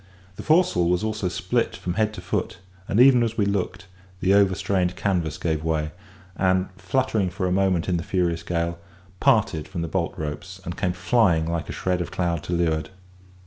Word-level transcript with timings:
The 0.35 0.41
foresail 0.41 0.89
was 0.89 1.03
also 1.03 1.27
split 1.27 1.75
from 1.75 1.93
head 1.93 2.11
to 2.15 2.21
foot; 2.21 2.57
and, 2.87 2.99
even 2.99 3.21
as 3.21 3.37
we 3.37 3.45
looked, 3.45 3.85
the 4.19 4.33
overstrained 4.33 4.95
canvas 4.95 5.37
gave 5.37 5.63
way, 5.63 5.91
and, 6.35 6.69
fluttering 6.75 7.29
for 7.29 7.45
a 7.45 7.51
moment 7.51 7.87
in 7.87 7.97
the 7.97 8.03
furious 8.03 8.41
gale, 8.41 8.79
parted 9.19 9.67
from 9.67 9.83
the 9.83 9.87
bolt 9.87 10.15
ropes, 10.17 10.59
and 10.65 10.75
came 10.75 10.93
flying 10.93 11.45
like 11.45 11.69
a 11.69 11.71
shred 11.71 12.01
of 12.01 12.09
cloud 12.09 12.41
to 12.45 12.53
leeward. 12.53 12.89